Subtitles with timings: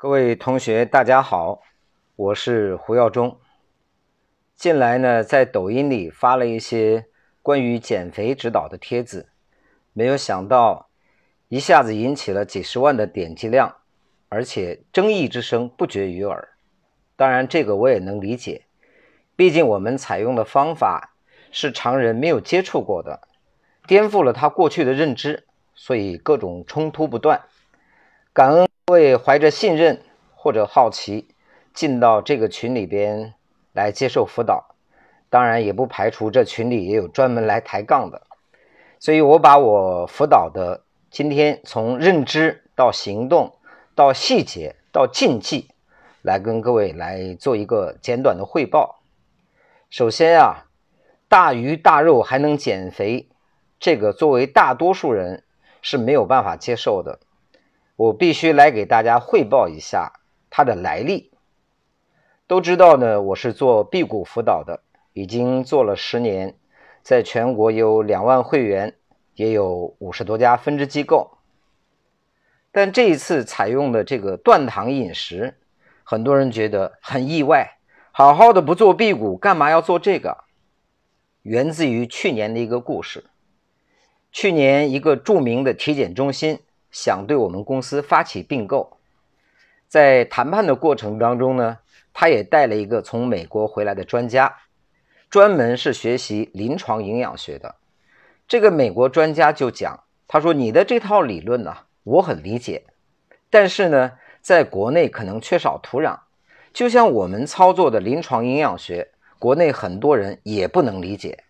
[0.00, 1.60] 各位同学，大家好，
[2.14, 3.36] 我是胡耀中。
[4.54, 7.06] 近来呢，在抖音里发了一些
[7.42, 9.28] 关于减肥指导的帖子，
[9.92, 10.88] 没有想到
[11.48, 13.74] 一下子引起了几十万的点击量，
[14.28, 16.50] 而且争议之声不绝于耳。
[17.16, 18.66] 当然，这个我也能理解，
[19.34, 21.16] 毕竟我们采用的方法
[21.50, 23.26] 是常人没有接触过的，
[23.88, 27.42] 颠覆了他过去的认知，所以各种冲突不断。
[28.32, 28.67] 感恩。
[28.88, 30.00] 各位怀着信任
[30.34, 31.28] 或者好奇
[31.74, 33.34] 进到这个群里边
[33.74, 34.76] 来接受辅导，
[35.28, 38.22] 当然也不排除这群里也有专门来抬杠的，
[38.98, 43.52] 所以我把我辅导的今天从认知到行动
[43.94, 45.68] 到细节到禁忌
[46.22, 49.02] 来跟各位来做一个简短的汇报。
[49.90, 50.64] 首先啊，
[51.28, 53.28] 大鱼大肉还能减肥，
[53.78, 55.44] 这个作为大多数人
[55.82, 57.18] 是没有办法接受的。
[57.98, 60.20] 我必须来给大家汇报一下
[60.50, 61.32] 它的来历。
[62.46, 64.82] 都知道呢，我是做辟谷辅导的，
[65.14, 66.54] 已经做了十年，
[67.02, 68.94] 在全国有两万会员，
[69.34, 71.38] 也有五十多家分支机构。
[72.70, 75.58] 但这一次采用的这个断糖饮食，
[76.04, 77.78] 很多人觉得很意外。
[78.12, 80.44] 好好的不做辟谷，干嘛要做这个？
[81.42, 83.24] 源自于去年的一个故事。
[84.30, 86.60] 去年一个著名的体检中心。
[86.90, 88.98] 想对我们公司发起并购，
[89.86, 91.78] 在谈判的过程当中呢，
[92.12, 94.56] 他也带了一个从美国回来的专家，
[95.28, 97.74] 专门是学习临床营养学的。
[98.46, 102.84] 这个美国专家就讲，他说：“你的这套理论呢，我很理解，
[103.50, 106.18] 但是呢，在国内可能缺少土壤，
[106.72, 111.44] 就像我们操作的临床营养学，国内很多人也不能理解。”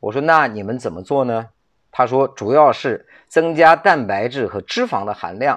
[0.00, 1.48] 我说：“那你们怎么做呢？”
[1.96, 5.56] 他说：“主要是增加蛋白质和脂肪的含量，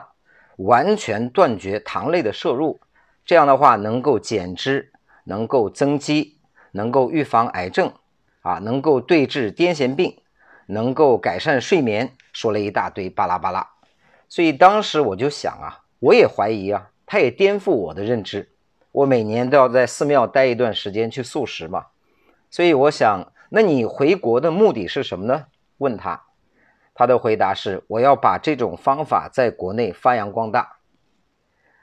[0.57, 2.79] 完全断绝糖类的摄入。
[3.25, 4.91] 这样的话，能够减脂，
[5.23, 6.37] 能够增肌，
[6.73, 7.91] 能够预防癌症，
[8.41, 10.15] 啊，能够对治癫痫病，
[10.67, 13.67] 能够改善睡眠。”说了一大堆巴拉巴拉。
[14.29, 18.51] 所以当时我就想啊，我也怀疑啊，他也颠覆我的认知。
[18.91, 21.87] 我每年都要在寺庙待一段时间去素食嘛，
[22.51, 25.45] 所以我想，那你回国的目的是什么呢？
[25.79, 26.26] 问他。
[26.99, 30.77] 他的回答是：“我要把这种方法在国内发扬光大。”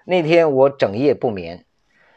[0.04, 1.64] 那天我整夜不眠，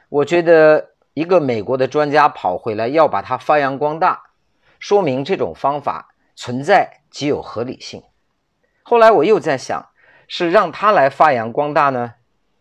[0.10, 4.24] 我觉得一个美国的专家跑回来要把它发扬光大，
[4.80, 8.02] 说明这种方法存在极有合理性。
[8.82, 9.90] 后来我又在想，
[10.28, 12.16] 是让他来发扬光大呢，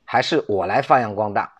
[0.04, 1.50] 还是我来发扬光大？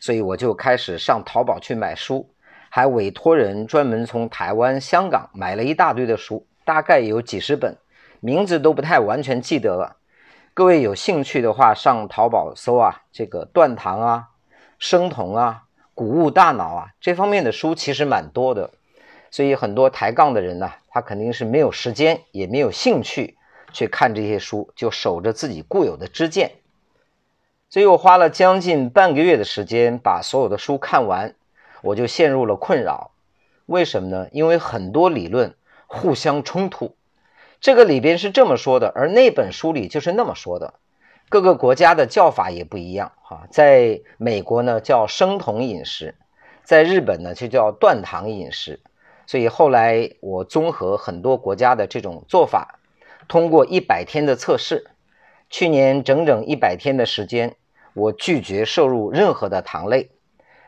[0.00, 2.30] 所以我就开始上淘宝去买书，
[2.70, 7.76] 还委托人专门从台湾、香港买了一大堆的书，大概有几十本。
[8.20, 9.96] 名字都不太完全记得了，
[10.54, 14.28] 各位有兴趣的话，上淘宝搜啊，这个断糖啊、
[14.78, 18.70] 生酮啊、谷物大脑啊这方面的书其实蛮多的，
[19.30, 23.36] 所以很多抬杠的人呢，他肯定是没有时间，也没有兴趣
[23.72, 26.52] 去看这些书，就守着自己固有的知见。
[27.68, 31.34] 所以我花了将近半个月的时间把所有的书看完，
[31.82, 33.10] 我就陷入了困扰。
[33.66, 34.28] 为什么呢？
[34.32, 35.54] 因为很多理论
[35.86, 36.96] 互相冲突。
[37.60, 40.74] 这个里边是这么说的，而那本书里就是那么说的。
[41.28, 46.14] 各个国家的叫法也不一样哈，在美国呢叫生酮饮食，
[46.62, 48.80] 在日本呢就叫断糖饮食。
[49.26, 52.78] 所以后来我综合很多国家的这种做法，
[53.26, 54.88] 通过一百天的测试，
[55.50, 57.56] 去年整整一百天的时间，
[57.94, 60.10] 我拒绝摄入任何的糖类，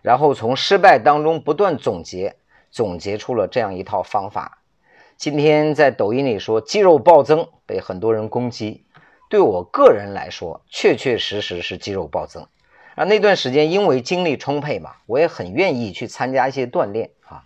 [0.02, 2.34] 然后从失败当中不断总结，
[2.72, 4.58] 总结出了这样一套方法。
[5.18, 8.84] 今天在抖音里说肌肉暴增，被很多人攻击。
[9.28, 12.46] 对我个人来说，确确实实是肌肉暴增。
[12.94, 17.42] 啊，那段时间因为精力充沛嘛，我也很愿意去参加一些锻炼啊。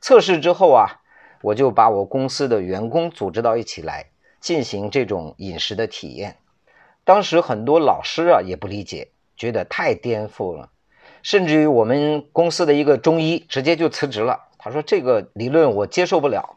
[0.00, 1.00] 测试之后啊，
[1.42, 6.36] 我就把我公司的员工组织到一起来进行这种饮食的体验。
[7.02, 10.70] 当时很多老师啊也不理解，觉得太颠覆了，
[11.24, 14.44] 甚至于我们公司的一个中医直接就辞职了。
[14.58, 16.55] 他说这个理论我接受不了。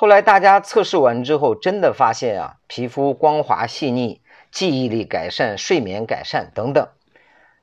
[0.00, 4.20] 后来大家测试完之后，真的发现啊，皮肤光滑细腻，
[4.52, 6.86] 记忆力改善，睡眠改善等等。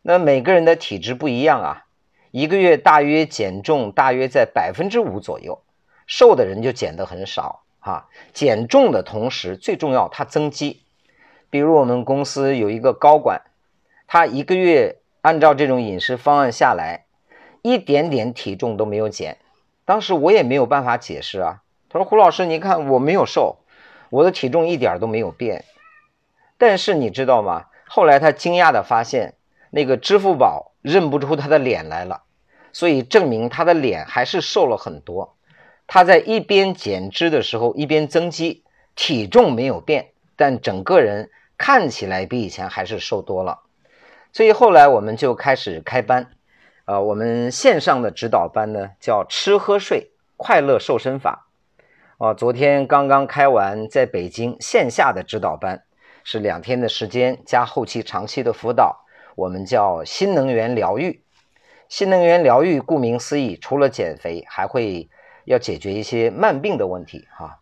[0.02, 1.86] 那每个人的体质不一样啊，
[2.32, 5.62] 一个月大约减重大约在百分之五左右，
[6.08, 8.10] 瘦的人就减得很少啊。
[8.34, 10.84] 减重的同时，最重要它增肌。
[11.50, 13.44] 比如我们公司有一个高管，
[14.08, 17.06] 他一个月按照这种饮食方案下来，
[17.62, 19.38] 一点点体重都没有减。
[19.86, 21.62] 当时我也没有办法解释啊。
[21.96, 23.60] 他说：“胡老师，你看我没有瘦，
[24.10, 25.64] 我的体重一点都没有变。
[26.58, 27.68] 但是你知道吗？
[27.88, 29.36] 后来他惊讶的发现，
[29.70, 32.24] 那个支付宝认不出他的脸来了，
[32.74, 35.38] 所以证明他的脸还是瘦了很多。
[35.88, 38.66] 他在一边减脂的时候一边增肌，
[38.98, 43.62] 体重没有变，但整个人看起来比以前还是瘦多了。
[44.34, 46.30] 所以后来我们就开始开班，
[46.84, 51.45] 呃，我们线上的指导班呢叫吃喝睡快乐瘦身法。
[52.18, 55.84] 哦，昨天刚刚开完在北京线下的指导班，
[56.24, 61.24] 是两天的时间加后期长期的辅导，我们叫新能源疗愈。
[61.90, 65.10] 新能源疗愈顾名思义，除了减肥，还会
[65.44, 67.60] 要解决一些慢病的问题哈。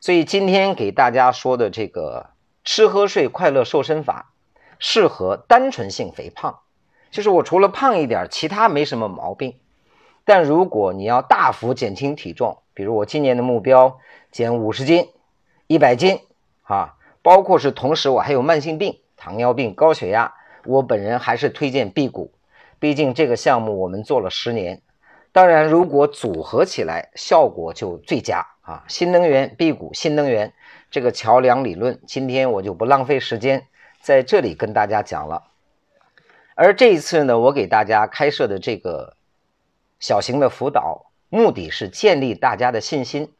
[0.00, 2.30] 所以今天给大家说的这个
[2.64, 4.30] 吃喝睡快乐瘦身法。
[4.84, 6.58] 适合单纯性肥胖，
[7.12, 9.60] 就是我除了胖一点，其他没什么毛病。
[10.24, 13.98] 但如果你要大幅减轻体重，比如我今年的目标
[14.30, 15.08] 减五十斤、
[15.66, 16.20] 一百斤
[16.62, 20.34] 啊，包括是同时我还有慢性病，糖尿病、高血压，
[20.64, 22.32] 我本人还是推荐辟谷，
[22.78, 24.82] 毕竟这个项目我们做了十年。
[25.32, 28.84] 当然，如果组合起来，效果就最佳啊！
[28.86, 30.52] 新能源辟谷，新能源
[30.90, 33.66] 这个桥梁理论，今天我就不浪费时间。
[34.02, 35.44] 在这里跟大家讲了，
[36.54, 39.16] 而这一次呢，我给大家开设的这个
[40.00, 43.32] 小型的辅导，目的是建立大家的信心。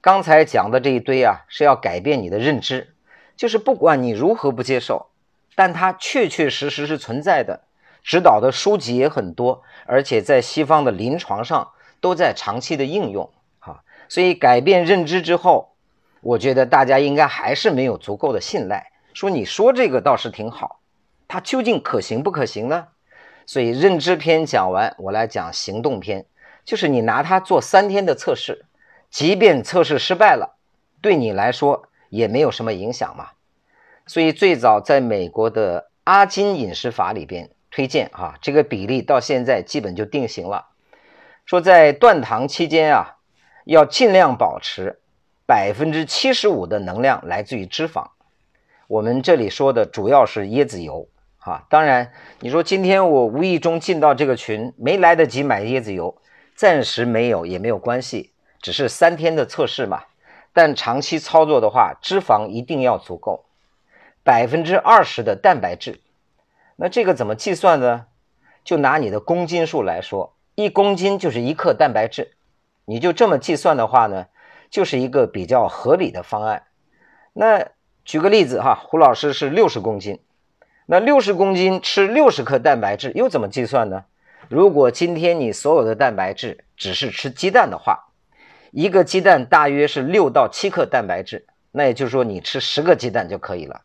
[0.00, 2.94] 刚才讲的这一堆啊，是要改变你的认知，
[3.36, 5.10] 就是不管你如何不接受，
[5.54, 7.64] 但它确确实实是存在的。
[8.02, 13.30] 指导的书籍也很多，而且在西方的临床上都在长期的应用。
[13.58, 15.74] 哈，所以改变认知之后，
[16.22, 18.92] 我觉得大家应该还是没有足够的信赖。
[19.12, 20.80] 说你说这个倒是挺好，
[21.28, 22.86] 它究竟可行不可行呢？
[23.44, 26.24] 所以认知篇讲完，我来讲行动篇，
[26.66, 28.66] 就是你拿它做三天的测试，
[29.08, 30.58] 即便测试失败了，
[31.00, 33.28] 对你来说也没有什么影响嘛。
[34.06, 40.66] 所以最早在美国的阿金饮食法里边推荐啊，这个比例到现在基本就定型了，
[41.44, 43.16] 说在断糖期间啊，
[43.64, 44.98] 要尽量保持
[45.46, 48.08] 百分之七十五的能量来自于脂肪。
[48.88, 51.08] 我们这里说的主要是椰子油，
[51.38, 56.16] 啊，当然你说今天我无意中进到这个群，没来得及买椰子油，
[56.56, 60.04] 暂时没有也没有关系，只是三天的测试嘛。
[60.52, 63.44] 但长期操作的话，脂肪一定要足够，
[64.24, 66.00] 百分之二十的蛋白质。
[66.76, 68.06] 那这个怎么计算呢？
[68.64, 72.32] 就拿你的公斤数来说，一公斤就是一克蛋白质，
[72.86, 74.26] 你就这么计算的话呢，
[74.70, 76.64] 就是一个比较合理的方案。
[77.34, 77.68] 那。
[78.08, 80.20] 举个例子哈，胡老师是六十公斤，
[80.86, 84.04] 那六十公斤吃六十克蛋白质又怎么计算呢？
[84.48, 88.08] 如果今天你所有的蛋白质只是吃鸡蛋的话，
[88.70, 93.82] 一个鸡蛋大约是六到七克蛋白质，那也就是说你吃十个鸡蛋就可以了。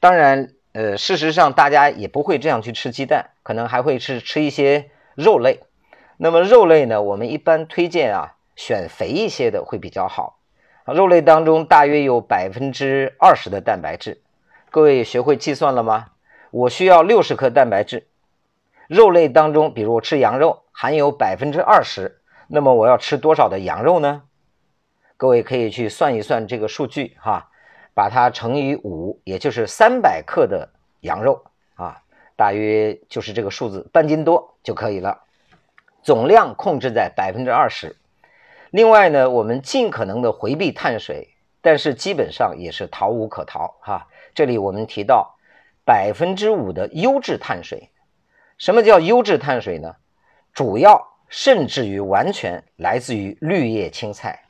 [0.00, 5.60] 当然，呃，事实上大家也不会这样去吃鸡蛋，可能还会吃吃一些肉类。
[6.18, 10.40] 那么肉类呢，我们一般推荐啊，选肥一些的会比较好。
[10.84, 14.20] 肉类当中大约有百分之二十的蛋白质，
[14.70, 16.08] 各位学会计算了吗？
[16.50, 18.08] 我需要六十克蛋白质，
[18.88, 24.22] 肉类当中，比如我吃羊肉，含有百分之二十，那么我要吃多少的羊肉呢？
[25.16, 27.48] 各位可以去算一算这个数据哈，
[27.94, 30.68] 把它乘以五，也就是三百克的
[31.00, 31.44] 羊肉
[31.74, 32.02] 啊，
[32.36, 35.22] 大约就是这个数字，半斤多就可以了。
[36.02, 37.96] 总量控制在百分之二十。
[38.70, 41.28] 另外呢，我们尽可能的回避碳水，
[41.60, 44.08] 但是基本上也是逃无可逃哈。
[44.34, 45.36] 这里我们提到
[45.84, 47.90] 百分之五的优质碳水，
[48.62, 49.96] 什么叫优质碳水呢？
[50.54, 54.44] 主要甚至于完全来自于绿叶青菜，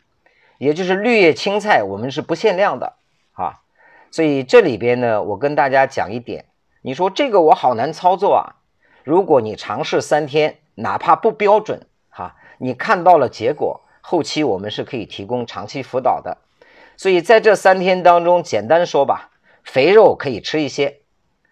[0.59, 2.93] 也就是绿叶青菜我们是不限量的
[3.33, 3.63] 啊。
[4.11, 6.45] 所以这里边呢，我跟大家讲一点，
[6.83, 8.61] 你说这个我好难操作啊。
[9.03, 13.81] 如果你尝试三天，哪怕不标准哈，你看到了结果。
[14.03, 16.37] 后期我们是可以提供长期辅导的，
[16.99, 19.31] 所以在这三天当中，简单说吧，
[19.65, 20.99] 肥肉可以吃一些，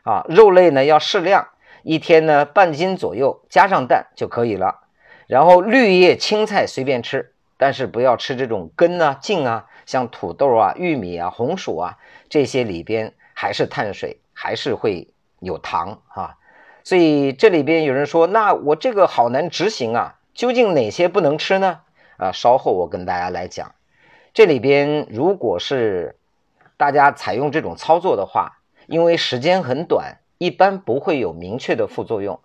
[0.02, 1.48] 啊，肉类呢要适量，
[1.82, 4.80] 一天呢半斤左右，加上蛋就可以了。
[5.26, 15.08] 然后绿叶青菜随便吃，但是不要吃这种根啊、茎啊，像土豆啊、玉米啊、红薯啊这些里边还是碳水，还是会
[15.38, 16.36] 有糖啊。
[16.82, 21.80] 所以这里边有人说，那我这个好难执行啊，究竟哪些不能吃呢？
[22.16, 23.74] 啊，稍后我跟大家来讲，
[24.34, 26.16] 这里边如果是
[26.76, 32.40] 大家采用这种操作的话，因为时间很短，一般不会有明确的副作用，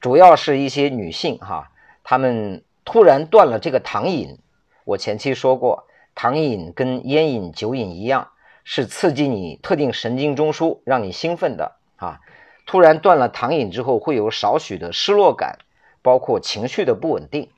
[0.00, 1.72] 主要是一些女性哈，
[2.04, 4.38] 她们突然断了这个糖瘾。
[4.84, 8.28] 我前期说过，糖瘾跟烟瘾、酒瘾一样，
[8.62, 12.20] 是刺激你特定神经中枢，让你兴奋的啊。
[12.66, 15.58] 突然断了糖瘾之后，会有少许的失落感，
[16.02, 17.50] 包括情绪的不稳定。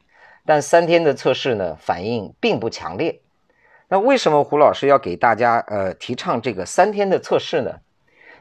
[0.47, 3.21] 但三天的测试呢，反应并不强烈。
[3.89, 7.81] 那为什么胡老师要给大家呃提倡这个三天的测试呢？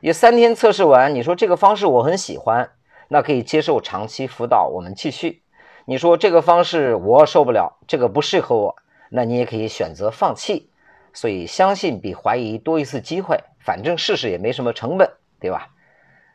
[0.02, 2.72] 也三天测试完，你说这个方式我很喜欢，
[3.08, 5.44] 那可以接受长期辅导，我们继续。
[5.86, 8.76] 你说这个方式我受不了，这个不适合我，
[9.10, 10.70] 那你也可以选择放弃。
[11.14, 15.70] 所以相信比怀疑多一次机会，反正试试也没什么成本，对吧？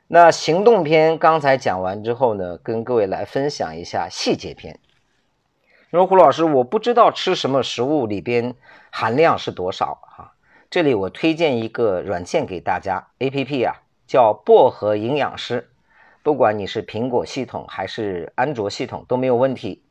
[0.07, 4.79] 那行动篇刚才讲完之后呢，跟各位来分享一下细节篇。
[5.91, 8.55] 说胡老师，我不知道吃什么食物里边
[8.91, 10.35] 含量是多少哈。
[10.77, 15.71] 这里我推荐一个软件给大家，A P P 啊，叫薄荷营养师。
[16.23, 19.83] 不管你是苹果系统还是安卓系统都没有问题。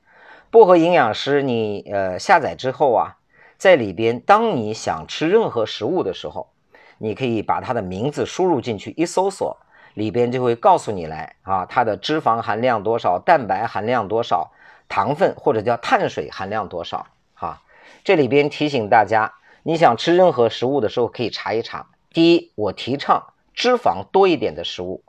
[0.51, 3.17] 薄荷营养师，你呃下载之后啊，
[3.57, 6.51] 在里边，当你想吃任何食物的时候，
[6.99, 9.57] 你可以把它的名字输入进去，一搜索，
[9.95, 14.51] 里边就会告诉你来啊，它的脂肪含量多少，蛋白含量多少。
[14.87, 17.07] 糖分或者叫碳水含量多少？
[17.33, 17.63] 哈，
[18.03, 19.33] 这里边提醒大家，
[19.67, 21.87] 你想吃任何食物的时候可以查一查。
[22.11, 25.03] 第一，我提倡脂肪多一点的食物。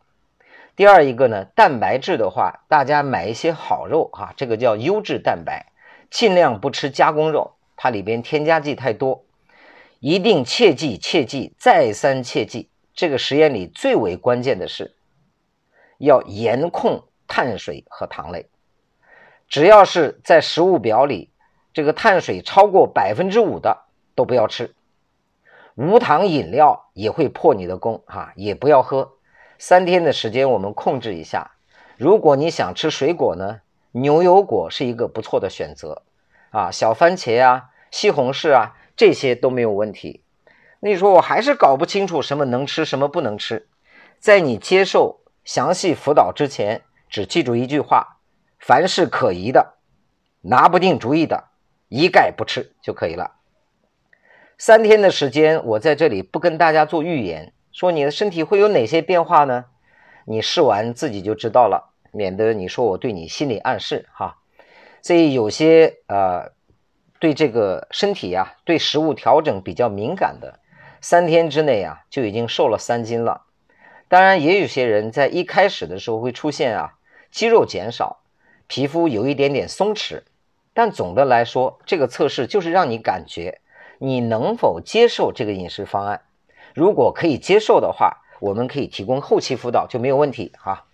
[0.74, 5.66] 第二一个呢，蛋白质的话，大家买一些好肉哈，这个叫优质蛋白，
[6.10, 9.26] 尽量不吃加工肉，它里边添加剂太多。
[10.00, 14.96] 一定切记切记再三切记，这个实验里最为关键的是
[15.98, 18.48] 要严控碳水和糖类。
[19.50, 21.30] 只要是在食物表里，
[21.74, 23.82] 这个碳水超过百分之五的
[24.16, 24.74] 都不要吃，
[25.76, 29.12] 无糖饮料也会破你的功哈，也不要喝。
[29.58, 31.52] 三天的时间我们控制一下。
[31.96, 33.60] 如果你想吃水果呢，
[33.92, 36.02] 牛油果是一个不错的选择
[36.50, 40.24] 啊，小番茄啊、西红柿啊这些都没有问题。
[40.80, 43.68] 那你说我还是搞不清楚什么能吃什么不能吃，
[44.18, 48.16] 在你接受详细辅导之前，只记住一句话。
[48.58, 49.74] 凡是可疑的、
[50.40, 51.44] 拿不定主意的，
[51.88, 53.32] 一概不吃就可以了。
[54.58, 59.66] 三天的时间，我在这里不跟大家做预言，说你的身体会有哪些变化呢？
[60.24, 64.38] 你试完自己就知道了，免得你说我对你心理暗示哈。
[65.02, 66.52] 所以有些呃，
[67.20, 70.58] 对这个身体呀，对食物调整比较敏感的，
[71.02, 73.42] 三天之内啊就已经瘦了三斤了。
[74.08, 76.94] 当然，也有些人在一开始的时候会出现啊
[77.30, 78.22] 肌肉减少。
[78.68, 80.22] 皮肤有一点点松弛，
[80.72, 83.60] 但总的来说，这个测试就是让你感觉
[83.98, 86.22] 你能否接受这个饮食方案。
[86.74, 90.86] 如果可以接受的话，我们可以提供后期辅导就没有问题哈。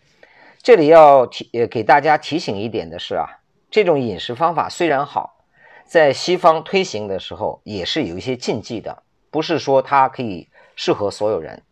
[0.63, 3.27] 这里要提呃给大家提醒一点的是啊，
[3.71, 5.45] 这种饮食方法虽然好，
[5.85, 11.63] 在西方推行的时候也是有一些禁忌的，不是说它可以适合所有人。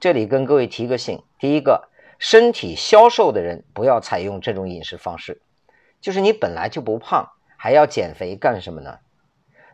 [0.00, 5.42] 这里跟各位提个醒：第一个，身体消瘦的人不要采用这种饮食方式。
[6.00, 8.98] 就是你本来就不胖，还要减肥干什么呢？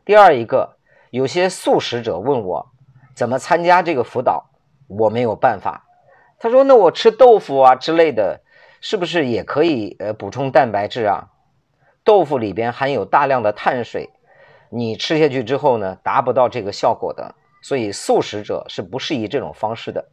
[0.05, 0.79] 第二一个，
[1.15, 2.73] 有些素食者问我
[3.15, 4.51] 怎么参加这个辅导，
[4.89, 5.87] 我没有办法。
[6.41, 8.41] 他说：“那我吃豆腐啊之类的，
[8.81, 11.29] 是不是也可以呃补充蛋白质啊？
[12.03, 14.11] 豆腐里边含有大量的碳水，
[14.71, 17.37] 你吃下去之后呢，达不到这个效果的。
[17.63, 20.09] 所以素食者是不适宜这种方式的。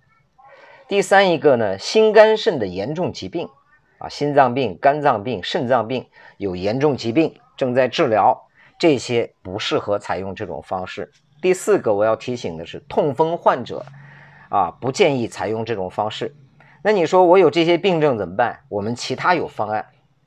[0.88, 3.50] 第三一个呢，心肝肾的严重疾病。”
[3.98, 6.06] 啊，心脏病、肝脏病、肾脏病
[6.38, 8.46] 有严重疾病正在治疗，
[8.82, 11.12] 这些不适合采用这种方式。
[11.40, 13.86] 第四个我要提醒的是，痛风患者
[14.50, 16.36] 啊，不建议采用这种方式。
[16.82, 18.62] 那你说我有这些病症怎么办？
[18.70, 19.86] 我们其他有方案。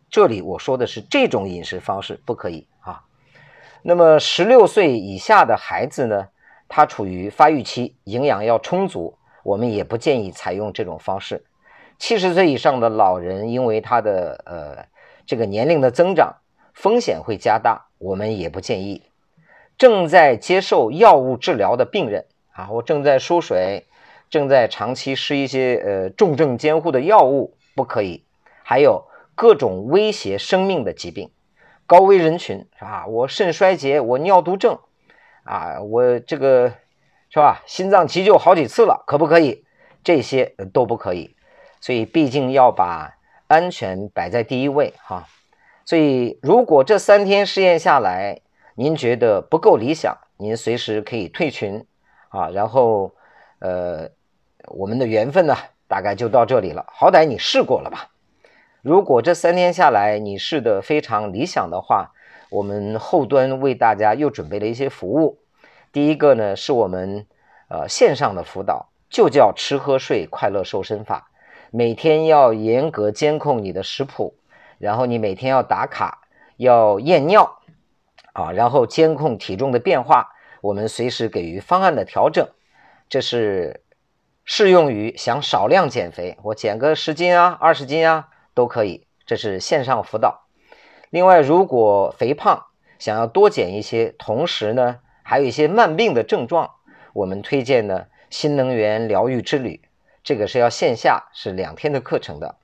[0.09, 3.03] 这里我说的是这种饮食方式不可以啊。
[3.83, 6.29] 那么十六岁以下的孩子呢，
[6.69, 11.45] 他处于发育期，营养要充足，我们也不建议采用这种方式。
[11.99, 14.87] 七十岁以上的老人，因为他的呃
[15.27, 16.37] 这个年龄的增长，
[16.73, 19.03] 风险会加大，我们也不建议。
[19.79, 23.87] 正在接受药物治疗的病人啊，我正在输水，
[24.29, 28.23] 正在长期吃一些呃重症监护的药物，不可以。
[28.63, 31.31] 还有各种威胁生命的疾病，
[31.87, 33.07] 高危人群是吧？
[33.07, 34.79] 我肾衰竭，我尿毒症
[35.45, 36.73] 啊，我这个
[37.31, 37.63] 是吧？
[37.67, 39.65] 心脏急救好几次了，可不可以？
[40.05, 41.35] 这些都不可以。
[41.81, 45.27] 所以，毕竟要把安全摆在第一位哈。
[45.85, 48.41] 所以，如果这三天试验下来，
[48.75, 51.85] 您觉得不够理想，您随时可以退群
[52.31, 52.49] 啊。
[52.49, 53.13] 然后，
[53.59, 54.09] 呃，
[54.69, 55.55] 我们的缘分呢，
[55.87, 56.87] 大概就到这里了。
[56.89, 58.11] 好歹你试过了吧？
[58.81, 62.13] 如果这三天下来你试的非常理想的话，
[62.51, 65.39] 我们后端为大家又准备了一些服务。
[65.93, 67.27] 第一个呢，是我们
[67.69, 71.31] 呃线上的辅导，就叫吃喝睡快乐瘦身法。
[71.71, 74.35] 每天要严格监控你的食谱，
[74.85, 77.63] 然后你每天要打卡，要验尿，
[78.35, 82.47] 啊，然后监控体重的变化，我们随时给予方案的调整。
[83.09, 83.83] 这是
[84.45, 89.07] 适用于想少量减肥，我减个十斤啊、二十斤啊都可以。
[89.25, 90.45] 这是线上辅导。
[91.09, 92.67] 另外，如果肥胖
[92.99, 96.73] 想要多减一些，同时呢还有一些慢病的症状，
[97.15, 99.81] 我们推荐呢新能源疗愈之旅，
[100.23, 102.57] 这个是要线下是两天的课程的。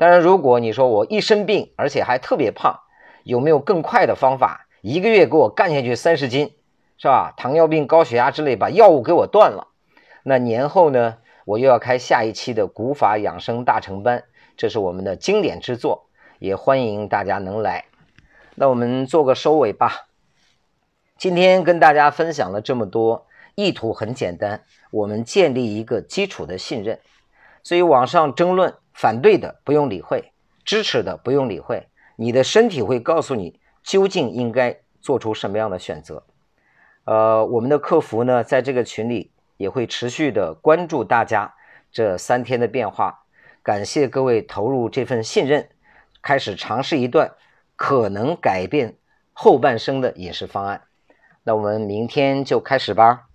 [0.00, 2.74] 当然，如果你说我一生病，而且还特别胖，
[3.22, 4.66] 有没有更快的方法？
[4.80, 6.54] 一个月给我干下去三十斤，
[6.96, 7.34] 是吧？
[7.36, 9.68] 糖尿病、高血压之类，把药物给我断了。
[10.22, 14.24] 那年后呢，我又要开下一期的古法养生大成班，
[14.56, 16.06] 这是我们的经典之作，
[16.38, 17.84] 也欢迎大家能来。
[18.54, 20.08] 那我们做个收尾吧。
[21.18, 26.98] 今天跟大家分享了这么多，意图很简单，我们建立一个基础的信任。
[27.62, 30.32] 所以网上争论反对的不用理会，
[30.64, 36.24] 支持的不用理会，你的身体会告诉你究竟应该做出什么样的选择。
[37.04, 39.32] 呃，我们的客服呢，在这个群里。
[39.60, 41.54] 也会持续的关注大家
[41.92, 43.24] 这三天的变化，
[43.62, 45.68] 感谢各位投入这份信任，
[46.22, 47.32] 开始尝试一段
[47.76, 48.96] 可能改变
[49.34, 50.84] 后半生的饮食方案。
[51.42, 53.29] 那我们明天就开始吧。